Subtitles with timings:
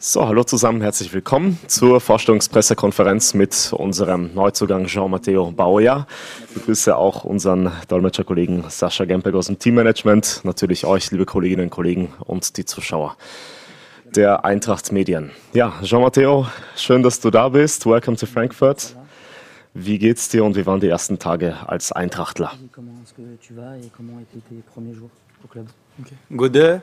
[0.00, 6.06] So, hallo zusammen, herzlich willkommen zur Vorstellungspressekonferenz mit unserem Neuzugang Jean-Matteo Bauer.
[6.48, 11.70] Ich begrüße auch unseren Dolmetscherkollegen Sascha Gempeg aus dem Teammanagement, natürlich euch, liebe Kolleginnen und
[11.70, 13.16] Kollegen und die Zuschauer
[14.14, 15.32] der Eintracht Medien.
[15.52, 17.84] Ja, Jean-Matteo, schön, dass du da bist.
[17.84, 18.94] Welcome to Frankfurt.
[19.74, 22.52] Wie geht's dir und wie waren die ersten Tage als Eintrachtler?
[26.36, 26.82] Gute.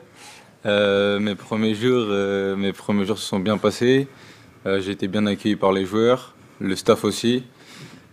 [0.66, 4.08] Euh, mes, premiers jours, euh, mes premiers jours se sont bien passés.
[4.66, 7.44] Euh, j'ai été bien accueilli par les joueurs, le staff aussi.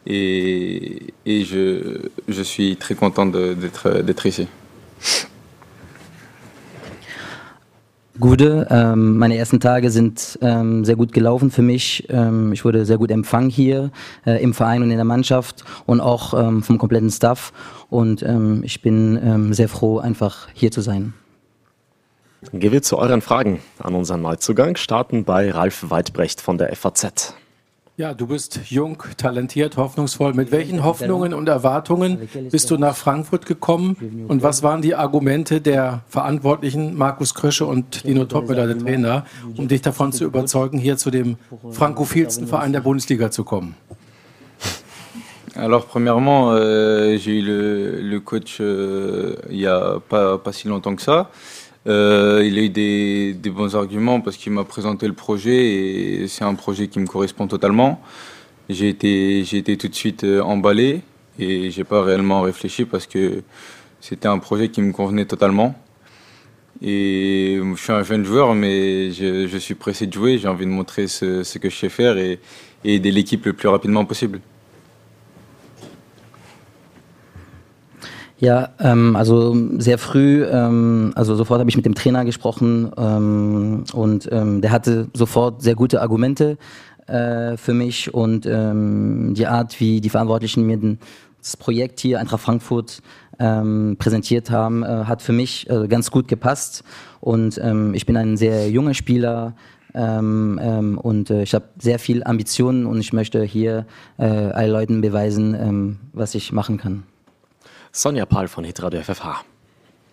[0.06, 4.48] Et, et je, je, suis très content d'être ici.
[8.20, 12.06] Gude, ähm, meine ersten Tage sind ähm, sehr gut gelaufen für mich.
[12.10, 13.92] Ähm, ich wurde sehr gut empfangen hier
[14.26, 17.54] äh, im Verein und in der Mannschaft und auch ähm, vom kompletten Staff.
[17.90, 21.14] Und ähm, ich bin ähm, sehr froh, einfach hier zu sein.
[22.52, 24.76] Dann gehen wir zu euren Fragen an unseren Neuzugang.
[24.76, 27.34] Starten bei Ralf Weidbrecht von der FAZ.
[27.96, 30.34] Ja, du bist jung, talentiert, hoffnungsvoll.
[30.34, 34.26] Mit welchen Hoffnungen und Erwartungen bist du nach Frankfurt gekommen?
[34.28, 39.26] Und was waren die Argumente der Verantwortlichen, Markus Krösche und Dino Topmüller, der Trainer,
[39.58, 41.38] um dich davon zu überzeugen, hier zu dem
[41.70, 43.76] frankophilsten Verein der Bundesliga zu kommen?
[45.56, 50.68] Alors premièrement, euh, j'ai eu le, le coach euh, il n'y a pas, pas si
[50.68, 51.30] longtemps que ça.
[51.86, 56.46] Euh, il a eu des, bons arguments parce qu'il m'a présenté le projet et c'est
[56.46, 58.02] un projet qui me correspond totalement.
[58.70, 61.02] J'ai été, j'ai été tout de suite euh, emballé
[61.40, 63.44] et j'ai pas réellement réfléchi parce que
[64.00, 65.76] c'était un projet qui me convenait totalement.
[66.82, 70.38] Et je suis un jeune joueur, mais je, suis pressé de jouer.
[70.38, 72.40] J'ai envie de montrer ce, que je sais faire et
[72.84, 74.42] aider l'équipe le plus rapidement possible.
[78.44, 83.86] Ja, ähm, also sehr früh, ähm, also sofort habe ich mit dem Trainer gesprochen ähm,
[83.94, 86.58] und ähm, der hatte sofort sehr gute Argumente
[87.08, 90.98] äh, für mich und ähm, die Art, wie die Verantwortlichen mir
[91.40, 93.02] das Projekt hier Eintracht Frankfurt
[93.40, 96.84] ähm, präsentiert haben, äh, hat für mich äh, ganz gut gepasst
[97.22, 97.58] und
[97.94, 99.56] ich bin ein sehr junger Spieler,
[99.96, 103.86] ähm, ähm, und äh, ich habe sehr viel Ambitionen und ich möchte hier
[104.18, 107.04] äh, allen Leuten beweisen, ähm, was ich machen kann.
[107.96, 109.46] Sonja Pahl von Hitradio FFH.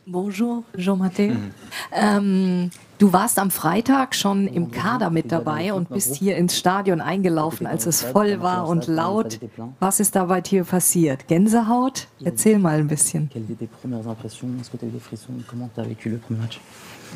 [0.05, 1.31] Bonjour, Jean-Mathé.
[1.31, 1.53] Mhm.
[1.93, 7.01] Ähm, du warst am Freitag schon im Kader mit dabei und bist hier ins Stadion
[7.01, 9.41] eingelaufen, als es voll war und laut.
[9.79, 11.27] Was ist da bei dir passiert?
[11.27, 12.07] Gänsehaut?
[12.23, 13.31] Erzähl mal ein bisschen.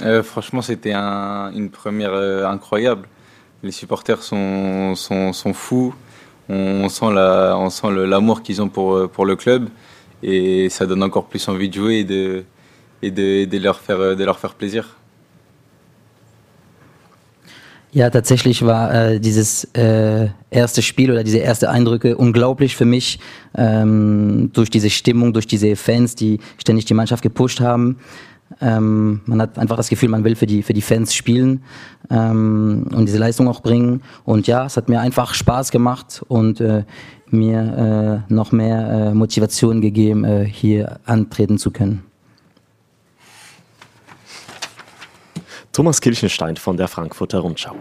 [0.00, 3.06] Euh, franchement, c'était un, une première euh, incroyable.
[3.62, 5.92] Les supporters sont, sont, sont fous.
[6.48, 9.68] On sent l'amour qu'ils ont pour, euh, pour le club.
[10.24, 12.44] Et ça donne encore plus envie de jouer et de,
[13.02, 14.96] et de, de, leur, faire, de leur faire plaisir.
[17.92, 23.20] Ja, tatsächlich war äh, dieses äh, erste Spiel oder diese ersten Eindrücke unglaublich für mich
[23.56, 27.98] ähm, durch diese Stimmung, durch diese Fans, die ständig die Mannschaft gepusht haben.
[28.60, 31.62] Ähm, man hat einfach das Gefühl, man will für die, für die Fans spielen
[32.10, 34.02] ähm, und diese Leistung auch bringen.
[34.24, 36.84] Und ja, es hat mir einfach Spaß gemacht und äh,
[37.30, 42.04] mir äh, noch mehr äh, Motivation gegeben, äh, hier antreten zu können.
[45.72, 47.74] Thomas Kirchenstein von der Frankfurter Rundschau.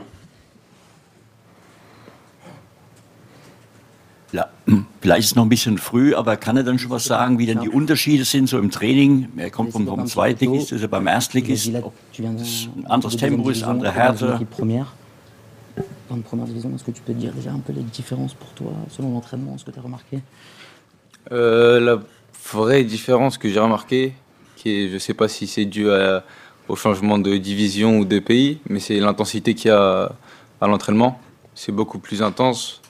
[5.01, 7.45] Vielleicht ist es noch ein bisschen früh, aber kann er dann schon was sagen, wie
[7.45, 9.29] denn die Unterschiede sind so im Training?
[9.37, 13.63] Er kommt vom, vom Zweitligist, ist er beim Erstligist, ob das ein anderes Tempo ist,
[13.63, 14.39] andere Härte.
[16.09, 18.49] Dans une première division, est-ce que tu peux dire déjà un peu les différences pour
[18.49, 20.19] toi selon l'entraînement, ce que tu as remarqué?
[21.31, 21.99] Euh, La
[22.51, 24.13] vraie différence que j'ai remarquée,
[24.55, 26.23] qui est, je ne sais pas si c'est dû à,
[26.67, 30.11] au changement de division ou de pays, mais c'est l'intensité qu'il y a
[30.61, 31.19] à l'entraînement.
[31.55, 32.81] C'est beaucoup plus intense.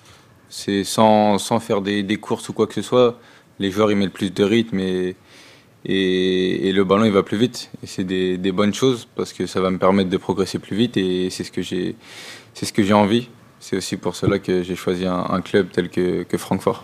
[0.56, 3.18] C'est sans, sans faire des, des, courses ou quoi que ce soit.
[3.58, 5.16] Les joueurs ils mettent plus de rythme et,
[5.84, 7.72] et, et le ballon il va plus vite.
[7.81, 10.75] Et c'est des, des, bonnes choses parce que ça va me permettre de progresser plus
[10.75, 11.95] vite et c'est ce que j'ai,
[12.54, 13.30] c'est ce que j'ai envie.
[13.60, 16.83] C'est aussi pour cela que j'ai choisi un, un club tel que, que Francfort.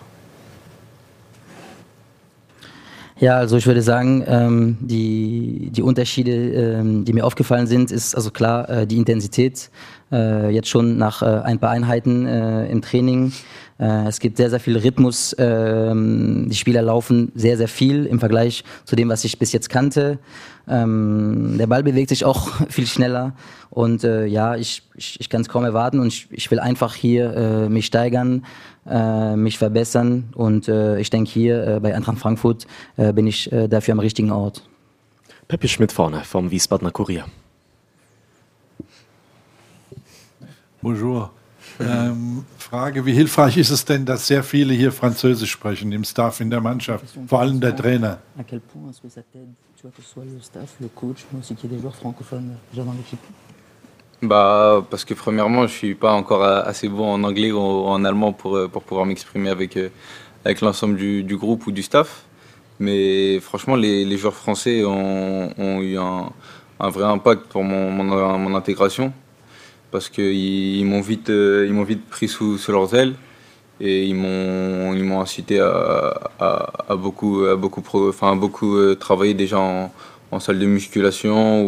[3.22, 8.16] Ja, also ich würde sagen, ähm, die, die Unterschiede, ähm, die mir aufgefallen sind, ist
[8.16, 9.70] also klar äh, die Intensität.
[10.12, 13.32] Äh, jetzt schon nach äh, ein paar Einheiten äh, im Training.
[13.80, 15.36] Äh, es gibt sehr, sehr viel Rhythmus.
[15.38, 19.70] Ähm, die Spieler laufen sehr, sehr viel im Vergleich zu dem, was ich bis jetzt
[19.70, 20.18] kannte.
[20.68, 23.34] Ähm, der Ball bewegt sich auch viel schneller.
[23.70, 26.96] Und äh, ja, ich, ich, ich kann es kaum erwarten und ich, ich will einfach
[26.96, 28.46] hier mich steigern,
[29.36, 30.30] mich verbessern.
[30.34, 32.66] Und ich denke, hier bei Eintracht Frankfurt
[32.98, 34.64] bin ich dafür am richtigen Ort.
[35.48, 37.26] Peppi Schmidt vorne vom Wiesbadener Kurier.
[40.82, 41.32] Bonjour.
[41.82, 46.40] Ähm, Frage, wie hilfreich ist es denn, dass sehr viele hier Französisch sprechen im Staff,
[46.40, 48.20] in der Mannschaft, vor allem der Trainer?
[48.38, 50.88] À quel point est-ce que ça t'aide, tu vois, que ce soit le staff, le
[50.88, 53.20] coach, mais aussi qu'il y ait des joueurs francophones déjà dans l'équipe?
[54.22, 58.04] Bah, parce que premièrement, je suis pas encore a- assez bon en anglais ou en
[58.06, 59.90] allemand pour, euh, pour pouvoir m'exprimer avec, euh,
[60.46, 62.24] avec l'ensemble du, du groupe ou du staff.
[62.80, 66.32] Mais franchement, les, les joueurs français ont, ont eu un,
[66.80, 69.12] un vrai impact pour mon, mon, mon intégration.
[69.92, 73.14] Parce qu'ils ils m'ont vite, euh, ils vite pris sous, leurs ailes
[73.82, 79.60] et ils m'ont, ils m'ont incité à, beaucoup, à beaucoup, enfin, beaucoup euh, travailler déjà
[79.60, 81.64] en, salle de musculation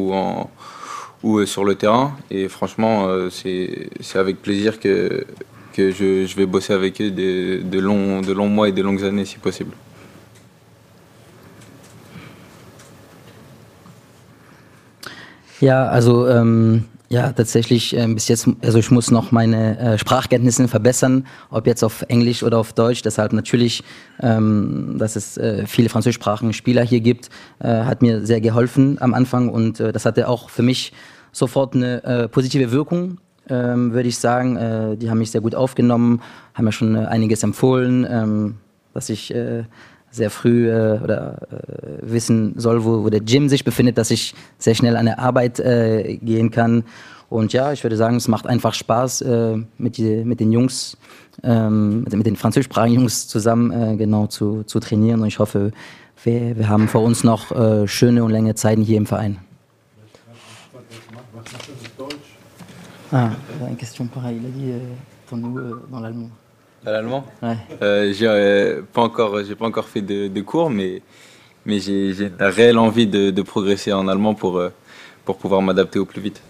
[1.24, 2.16] ou euh, sur le terrain.
[2.30, 5.26] Et franchement, c'est avec plaisir que,
[5.78, 9.26] je, vais bosser avec eux de, de, longs, de longs mois et de longues années
[9.26, 9.74] si possible.
[15.62, 20.70] Ja, also ähm, ja, tatsächlich ähm, bis jetzt, also ich muss noch meine äh, Sprachkenntnisse
[20.70, 23.02] verbessern, ob jetzt auf Englisch oder auf Deutsch.
[23.02, 23.84] Deshalb natürlich,
[24.22, 27.30] ähm, dass es äh, viele französischsprachige Spieler hier gibt,
[27.60, 30.94] äh, hat mir sehr geholfen am Anfang und äh, das hatte auch für mich
[31.34, 33.18] sofort eine äh, positive Wirkung,
[33.50, 34.56] ähm, würde ich sagen.
[34.56, 36.22] Äh, die haben mich sehr gut aufgenommen,
[36.54, 38.56] haben mir schon äh, einiges empfohlen, ähm,
[38.94, 39.66] dass ich äh,
[40.12, 44.36] sehr früh äh, oder äh, wissen soll, wo, wo der Gym sich befindet, dass ich
[44.58, 46.84] sehr schnell an der Arbeit äh, gehen kann.
[47.30, 50.98] Und ja, ich würde sagen, es macht einfach Spaß, äh, mit, die, mit den Jungs,
[51.44, 55.22] ähm, mit, mit den französischsprachigen Jungs zusammen äh, genau zu, zu trainieren.
[55.22, 55.72] Und ich hoffe,
[56.24, 59.40] wir, wir haben vor uns noch äh, schöne und lange Zeiten hier im Verein.
[63.14, 63.32] Ah,
[63.68, 64.38] une question pareille.
[64.38, 64.80] Il a dit euh,
[65.28, 66.30] pour nous euh, dans l'allemand.
[66.86, 67.58] À l'allemand Ouais.
[67.82, 71.02] Euh, j'ai euh, pas encore, j'ai pas encore fait de, de cours, mais,
[71.66, 74.70] mais j'ai la réelle envie de, de progresser en allemand pour, euh,
[75.26, 76.42] pour pouvoir m'adapter au plus vite.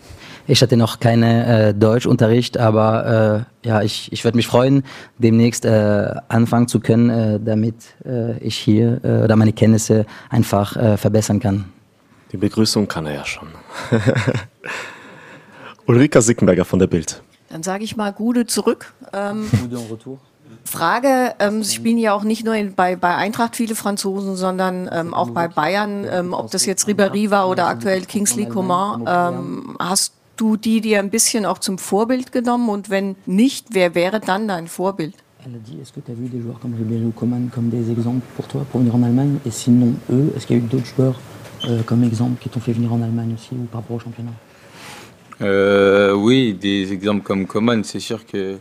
[0.47, 4.83] Ich hatte noch keine äh, Deutschunterricht, aber äh, ja, ich, ich würde mich freuen,
[5.19, 7.75] demnächst äh, anfangen zu können, äh, damit
[8.05, 11.65] äh, ich hier äh, oder meine Kenntnisse einfach äh, verbessern kann.
[12.31, 13.49] Die Begrüßung kann er ja schon.
[15.85, 17.21] Ulrika Sickenberger von der Bild.
[17.51, 18.93] Dann sage ich mal Gude zurück.
[19.13, 19.49] Ähm,
[20.63, 24.89] Frage, ähm, Sie spielen ja auch nicht nur in, bei, bei Eintracht viele Franzosen, sondern
[24.91, 29.03] ähm, auch bei Bayern, ähm, ob das jetzt Ribéry war oder aktuell Kingsley Coman.
[29.07, 32.69] Ähm, hast du die dir ein bisschen auch zum Vorbild genommen?
[32.69, 35.15] Und wenn nicht, wer wäre dann dein Vorbild?
[35.43, 37.71] Elle a dit, est-ce que tu as vu des joueurs comme Ribéry ou Coman comme
[37.71, 40.63] des exemples pour toi pour venir en Allemagne Et sinon, eux, est-ce qu'il y a
[40.63, 41.19] eu d'autres joueurs
[41.67, 44.33] euh, comme exemple qui t'ont fait venir en Allemagne aussi ou par rapport au championnat
[45.41, 48.57] Euh, oui, des exemples comme Coman, c'est sûr que,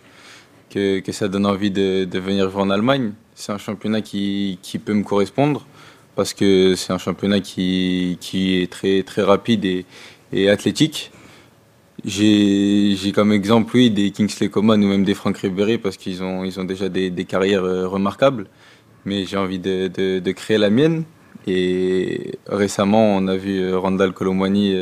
[0.70, 3.12] que, ça donne envie de, venir vivre en Allemagne.
[3.34, 5.66] C'est un championnat qui, qui peut me correspondre
[6.16, 9.84] parce que c'est un championnat qui, qui est très, très rapide et,
[10.32, 11.10] et athlétique.
[12.04, 16.44] J'ai comme exemple, oui, des Kingsley Coman ou même des Franck Ribéry parce qu'ils ont,
[16.44, 18.46] ils ont déjà des, des carrières euh, remarquables.
[19.04, 21.04] Mais j'ai envie de, de, créer la mienne.
[21.46, 24.74] Et récemment, on a vu euh, Randall Colomwani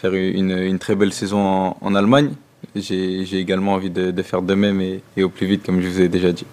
[0.00, 2.30] faire une, une très belle saison en, en Allemagne.
[2.74, 5.88] J'ai également envie de, de faire de même et, et au plus vite, comme je
[5.88, 6.46] vous ai déjà dit.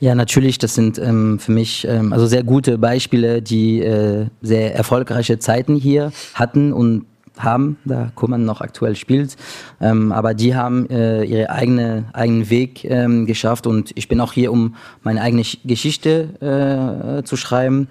[0.00, 4.76] Ja, natürlich, das sind ähm, für mich ähm, also sehr gute Beispiele, die äh, sehr
[4.76, 7.04] erfolgreiche Zeiten hier hatten und
[7.36, 9.36] haben, da Kuman noch aktuell spielt.
[9.80, 14.32] Ähm, aber die haben äh, ihre eigene, eigenen Weg ähm, geschafft und ich bin auch
[14.32, 17.88] hier, um meine eigene Sch- Geschichte äh, zu schreiben.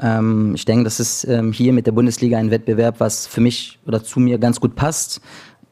[0.00, 3.78] Ähm, ich denke, das ist ähm, hier mit der Bundesliga ein Wettbewerb, was für mich
[3.86, 5.20] oder zu mir ganz gut passt.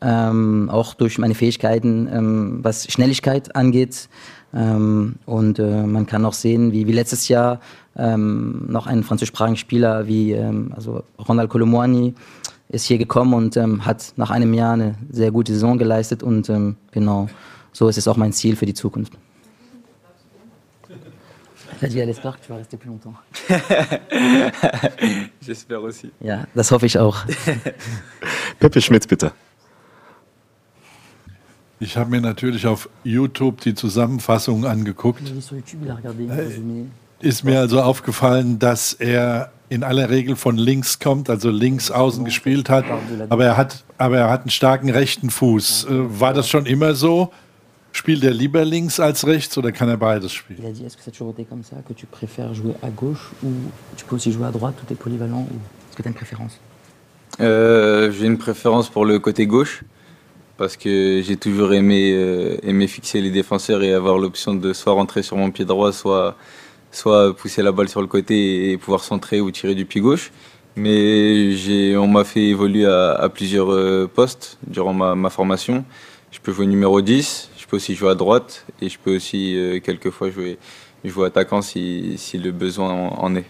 [0.00, 4.08] Ähm, auch durch meine Fähigkeiten, ähm, was Schnelligkeit angeht.
[4.54, 7.60] Ähm, und äh, man kann auch sehen, wie, wie letztes Jahr
[7.96, 10.36] ähm, noch ein französischsprachiger Spieler wie
[10.70, 12.14] also Ronald Colomwani
[12.68, 16.22] ist hier gekommen und hat nach einem Jahr eine sehr gute Saison geleistet.
[16.22, 16.50] Und
[16.92, 17.28] genau,
[17.72, 19.14] so ist es auch mein Ziel für die Zukunft.
[21.80, 23.14] A dit, que tu vas rester plus longtemps.
[25.40, 26.10] J'espère aussi.
[26.20, 27.24] Ja, das hoffe ich auch.
[28.60, 29.32] Peppe Schmidt, bitte.
[31.80, 35.22] Ich habe mir natürlich auf YouTube die Zusammenfassung angeguckt.
[35.22, 36.86] résumé.
[37.20, 42.24] Ist mir also aufgefallen, dass er in aller Regel von links kommt, also links außen
[42.24, 42.84] gespielt hat,
[43.28, 45.84] aber er hat, aber er hat einen starken rechten Fuß.
[45.84, 47.32] Äh, War das schon immer so?
[47.98, 50.62] Spielt er lieber links als rechts oder kann er beides spielen?
[50.62, 52.74] Il a dit est-ce que ça a toujours été comme ça, que tu préfères jouer
[52.80, 53.50] à gauche ou
[53.96, 55.56] tu peux aussi jouer à droite, tout est polyvalent ou
[55.88, 56.60] est-ce que tu as une préférence?
[57.40, 59.82] Euh, j'ai une préférence pour le côté gauche
[60.56, 64.92] parce que j'ai toujours aimé, euh, aimé fixer les défenseurs et avoir l'option de soit
[64.92, 66.36] rentrer sur mon pied droit, soit,
[66.92, 70.30] soit pousser la balle sur le côté et pouvoir centrer ou tirer du pied gauche.
[70.76, 75.84] Mais on m'a fait évoluer à, à plusieurs euh, postes durant ma, ma, formation.
[76.30, 79.56] Je peux jouer numéro 10, je peux aussi jouer à droite et je peux aussi
[79.56, 80.58] euh, quelquefois jouer,
[81.04, 83.46] jouer attaquant si, si le besoin en est.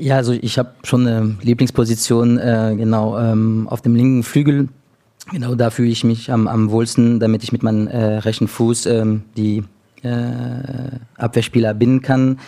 [0.00, 4.68] Ja, also ich habe schon eine Lieblingsposition, äh, genau, ähm, auf dem linken Flügel.
[5.32, 8.86] Genau da fühle ich mich am, am wohlsten, damit ich mit meinem äh, rechten Fuß
[8.86, 9.64] ähm, die
[11.16, 12.38] Abwehrspieler binden kann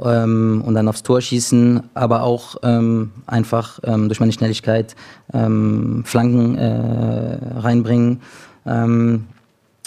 [0.00, 4.94] ähm, und dann aufs Tor schießen, aber auch ähm, einfach ähm, durch meine Schnelligkeit
[5.32, 8.20] ähm, Flanken äh, reinbringen.
[8.66, 9.24] Ähm,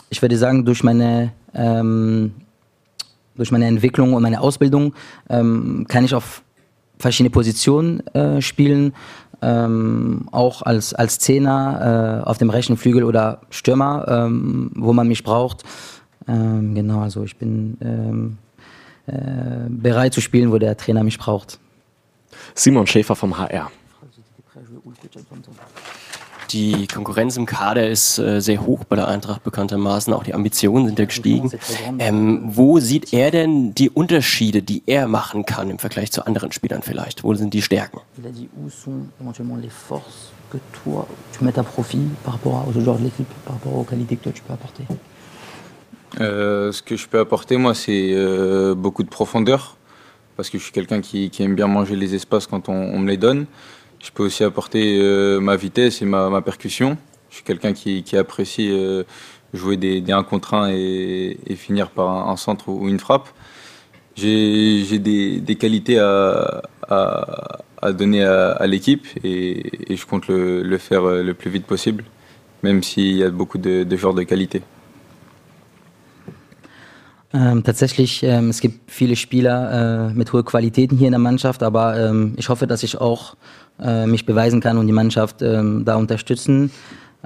[0.10, 4.94] ich würde sagen, durch meine durch meine Entwicklung und meine Ausbildung
[5.28, 6.44] kann ich auf
[7.02, 8.94] verschiedene Positionen äh, spielen,
[9.42, 15.08] ähm, auch als, als Zehner äh, auf dem rechten Flügel oder Stürmer, ähm, wo man
[15.08, 15.64] mich braucht.
[16.28, 18.38] Ähm, genau, also ich bin ähm,
[19.08, 21.60] äh, bereit zu spielen, wo der Trainer mich braucht.
[22.56, 23.72] Simon Schäfer vom HR.
[26.52, 30.14] Die Konkurrenz im Kader ist äh, sehr hoch bei der Eintracht bekanntermaßen.
[30.14, 31.50] Auch die Ambitionen sind ja gestiegen.
[31.98, 36.52] Ähm, wo sieht er denn die Unterschiede, die er machen kann im Vergleich zu anderen
[36.52, 37.24] Spielern vielleicht?
[37.24, 38.02] Wo sind die Stärken?
[46.20, 49.78] Euh, ce que je peux apporter, moi, c'est euh, beaucoup de profondeur,
[50.36, 53.18] parce que je suis quelqu'un qui, aime bien manger les espaces quand on, me les
[53.18, 53.46] donne.
[54.00, 56.98] Je peux aussi apporter euh, ma vitesse et ma, percussion.
[57.30, 58.72] Je suis quelqu'un qui, apprécie
[59.54, 63.30] jouer des, des 1 contre 1 et, finir par un, centre ou une frappe.
[64.16, 66.62] J'ai des, qualités à,
[67.94, 72.04] donner à, l'équipe et, je compte le, faire le plus vite possible,
[72.64, 74.62] même s'il y a beaucoup de, de genres de qualités.
[77.34, 81.64] Ähm, tatsächlich, ähm, es gibt viele Spieler äh, mit hohen Qualitäten hier in der Mannschaft,
[81.64, 83.36] aber ähm, ich hoffe, dass ich auch
[83.80, 86.72] äh, mich beweisen kann und die Mannschaft ähm, da unterstützen.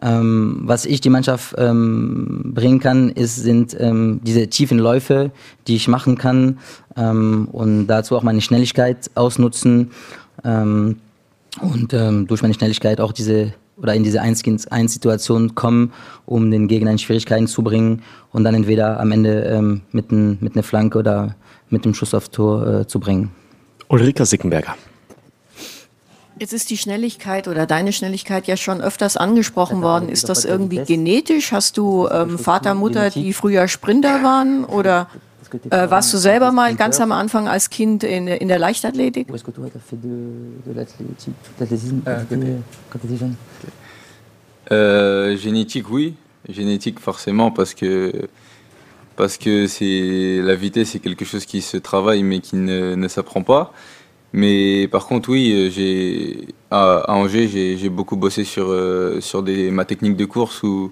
[0.01, 5.31] Ähm, was ich die Mannschaft ähm, bringen kann, ist, sind diese tiefen Läufe,
[5.67, 6.59] die ich machen kann
[6.95, 9.91] und dazu auch meine Schnelligkeit ausnutzen
[10.43, 15.94] und durch meine Schnelligkeit auch diese oder in diese 1 gegen 1 Situation kommen,
[16.25, 20.38] um den Gegner in Schwierigkeiten zu bringen und dann entweder am Ende ähm, mit, ein,
[20.41, 21.36] mit einer Flanke oder
[21.70, 23.32] mit einem Schuss aufs Tor äh, zu bringen.
[23.89, 24.75] Ulrika Sickenberger.
[26.38, 30.10] Jetzt ist die Schnelligkeit oder deine Schnelligkeit ja schon öfters angesprochen worden.
[30.10, 31.53] Ist das irgendwie genetisch?
[31.53, 34.65] Hast du ähm, Vater, Mutter, die früher Sprinter waren?
[34.65, 35.08] Oder
[35.70, 39.28] äh, warst du selber mal ganz am Anfang als Kind in, in der Leichtathletik?
[44.72, 46.16] Euh, génétique, oui.
[46.50, 48.12] Génétique, forcément, parce que,
[49.16, 53.08] parce que c'est, la vitesse, c'est quelque chose qui se travaille, mais qui ne, ne
[53.08, 53.74] s'apprend pas.
[54.34, 59.72] Mais par contre, oui, j'ai, à, à Angers, j'ai, beaucoup bossé sur, euh, sur des,
[59.72, 60.92] ma technique de course ou,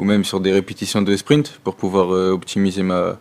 [0.00, 3.18] ou même sur des répétitions de sprint pour pouvoir euh, optimiser ma,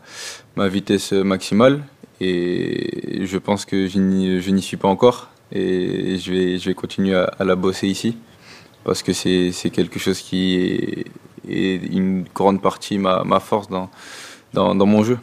[0.56, 1.84] ma vitesse maximale.
[2.22, 5.30] Et je pense que je n'y suis pas encore.
[5.52, 8.16] Et je vais, je vais continuer à, à la bosser ici.
[8.86, 11.06] Parce que c'est quelque chose qui est,
[11.50, 13.90] est, une grande partie ma, ma force dans,
[14.54, 15.20] dans, dans mon jeu.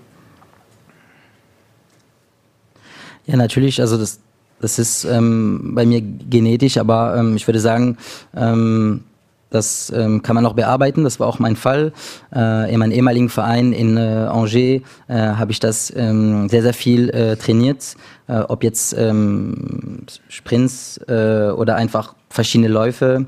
[3.26, 3.80] Ja, natürlich.
[3.80, 4.20] Also das,
[4.60, 7.96] das ist ähm, bei mir genetisch, aber ähm, ich würde sagen,
[8.36, 9.04] ähm,
[9.50, 11.04] Das ähm, kann man noch bearbeiten.
[11.04, 11.92] Das war auch mein Fall.
[12.34, 16.74] Äh, in meinem ehemaligen Verein in äh, Angers äh, habe ich das ähm, sehr, sehr
[16.74, 17.96] viel äh, trainiert.
[18.28, 23.26] Äh, ob jetzt ähm, Sprints äh, oder einfach verschiedene Läufe.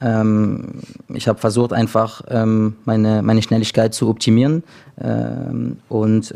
[0.00, 4.64] Ähm, ich habe versucht, einfach ähm, meine, meine Schnelligkeit zu optimieren.
[5.00, 6.34] Ähm, und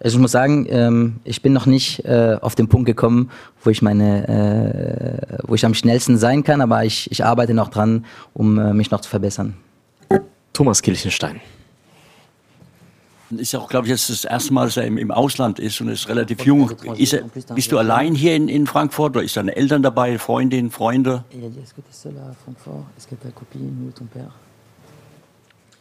[0.00, 3.30] also ich muss sagen, ähm, ich bin noch nicht äh, auf den Punkt gekommen,
[3.64, 7.68] wo ich meine, äh, wo ich am schnellsten sein kann, aber ich, ich arbeite noch
[7.68, 9.54] dran, um äh, mich noch zu verbessern.
[10.52, 11.40] Thomas Kirchenstein.
[13.30, 15.80] Ist ja auch, glaube ich, jetzt das erste Mal, dass er im, im Ausland ist
[15.80, 16.70] und ist relativ jung.
[16.96, 17.24] Ist er,
[17.54, 21.24] bist du allein hier in, in Frankfurt oder ist deine Eltern dabei, Freundin, Freunde?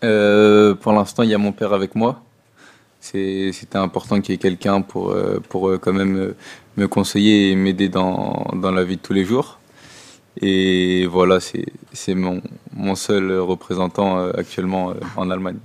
[0.04, 2.22] Euh, pour l'instant, il y a mon père avec moi.
[3.00, 6.36] C'était important qu'il y ait quelqu'un pour, euh, pour euh, quand même euh,
[6.76, 9.60] me conseiller et m'aider dans, dans la vie de tous les jours.
[10.40, 15.58] Et voilà, c'est mon, mon seul représentant actuellement en Allemagne.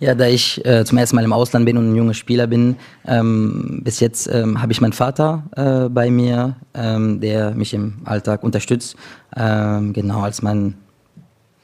[0.00, 2.76] Ja, da ich äh, zum ersten Mal im Ausland bin und ein junger Spieler bin,
[3.04, 7.94] ähm, bis jetzt ähm, habe ich meinen Vater äh, bei mir, ähm, der mich im
[8.04, 8.94] Alltag unterstützt,
[9.36, 10.74] ähm, genau als mein,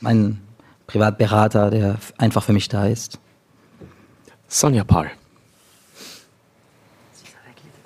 [0.01, 0.41] mein
[0.89, 3.21] Privatberater, der einfach für mich da ist.
[4.49, 5.11] Sonja Paul.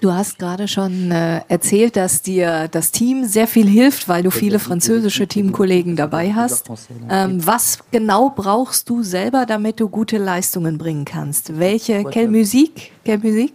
[0.00, 4.30] Du hast gerade schon äh, erzählt, dass dir das Team sehr viel hilft, weil du
[4.30, 6.70] viele französische Teamkollegen dabei hast.
[7.10, 11.58] Ähm, was genau brauchst du selber, damit du gute Leistungen bringen kannst?
[11.58, 13.54] Welche, quelle musique, quelle musique?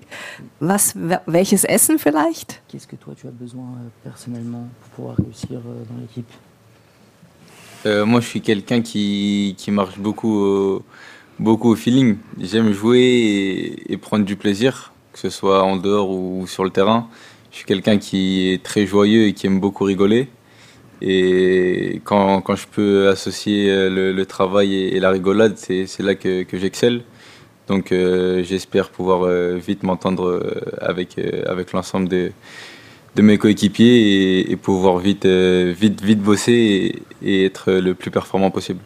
[0.59, 0.93] Was,
[1.25, 2.61] welches Essen vielleicht?
[2.67, 6.29] Qu'est-ce que toi tu as besoin euh, personnellement pour pouvoir réussir euh, dans l'équipe?
[7.85, 10.83] Euh, moi, je suis quelqu'un qui, qui marche beaucoup au,
[11.39, 12.17] beaucoup au feeling.
[12.39, 17.07] J'aime jouer et, prendre du plaisir que ce soit en dehors ou sur le terrain.
[17.51, 20.27] Je suis quelqu'un qui est très joyeux et qui aime beaucoup rigoler.
[21.01, 26.43] Et quand, quand je peux associer euh, le, travail et, la rigolade, c'est là que,
[26.43, 27.03] que j'excelle.
[27.67, 30.41] Donc euh, j'espère pouvoir euh, vite m'entendre
[30.81, 32.31] avec, avec l'ensemble de,
[33.15, 38.79] de, mes coéquipiers et, pouvoir vite, vite, vite bosser et être le plus performant possible.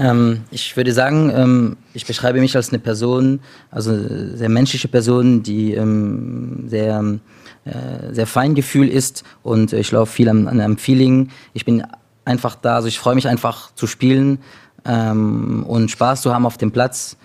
[0.00, 3.40] Ähm, ich würde sagen, ähm, ich beschreibe mich als eine Person,
[3.70, 3.92] also
[4.34, 7.04] sehr menschliche Person, die ähm, sehr,
[7.66, 11.28] äh, sehr Feingefühl ist und ich laufe viel an, an einem Feeling.
[11.52, 11.84] Ich bin
[12.24, 14.38] einfach da, also ich freue mich einfach zu spielen
[14.86, 17.18] ähm, und Spaß zu haben auf dem Platz.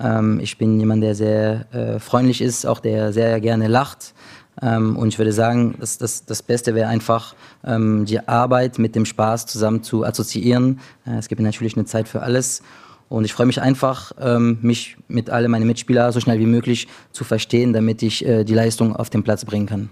[0.00, 4.14] Ähm, ich bin jemand, der sehr äh, freundlich ist, auch der sehr gerne lacht.
[4.60, 8.94] Ähm, und ich würde sagen, das, das, das Beste wäre einfach, ähm, die Arbeit mit
[8.94, 10.80] dem Spaß zusammen zu assoziieren.
[11.06, 12.62] Äh, es gibt natürlich eine Zeit für alles.
[13.08, 16.88] Und ich freue mich einfach, ähm, mich mit allen meinen Mitspielern so schnell wie möglich
[17.12, 19.90] zu verstehen, damit ich äh, die Leistung auf den Platz bringen kann.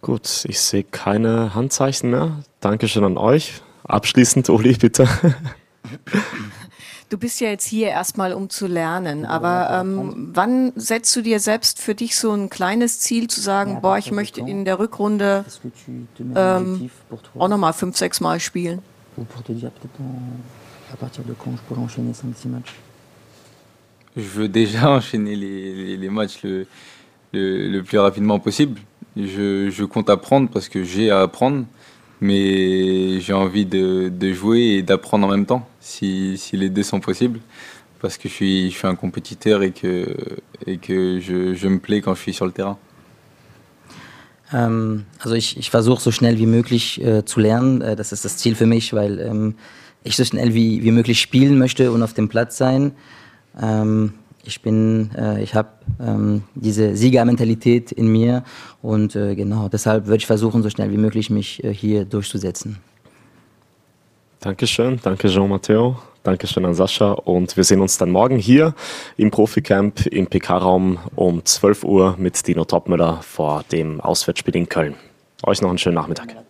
[0.00, 2.42] Gut, ich sehe keine Handzeichen mehr.
[2.60, 3.62] Dankeschön an euch.
[3.84, 5.08] Abschließend, Uli, bitte.
[7.14, 11.38] Du bist ja jetzt hier erstmal, um zu lernen, aber ähm, wann setzt du dir
[11.38, 15.44] selbst für dich so ein kleines Ziel zu sagen, boah, ich möchte in der Rückrunde
[16.34, 16.90] ähm,
[17.38, 18.80] auch nochmal fünf, sechs Mal spielen?
[24.16, 26.66] Je veux déjà enchaîner les, les, les matchs le,
[27.32, 28.80] le, le, plus rapidement possible.
[29.14, 31.64] Je, je compte apprendre parce que j'ai à apprendre.
[32.24, 36.82] mais j'ai envie de, de, jouer et d'apprendre en même temps, si, si, les deux
[36.82, 37.40] sont possibles,
[38.00, 40.16] parce que je suis, je suis un compétiteur et que,
[40.66, 42.78] et que je, je me plais quand je suis sur le terrain.
[44.52, 48.24] Ähm, also ich, ich versuche so schnell wie möglich äh, zu lernen, äh, das ist
[48.24, 49.54] das Ziel für mich, weil ähm,
[50.04, 52.92] ich so schnell wie, wie möglich spielen möchte und auf dem Platz sein.
[53.60, 54.12] Ähm,
[54.44, 55.70] ich bin, äh, ich habe
[56.00, 58.44] ähm, diese Siegermentalität in mir
[58.82, 62.78] und äh, genau deshalb würde ich versuchen, so schnell wie möglich mich äh, hier durchzusetzen.
[64.44, 68.74] Dankeschön, danke Jean-Matteo, Dankeschön an Sascha und wir sehen uns dann morgen hier
[69.16, 74.96] im Proficamp im PK-Raum um 12 Uhr mit Dino Topmüller vor dem Auswärtsspiel in Köln.
[75.44, 76.43] Euch noch einen schönen Nachmittag.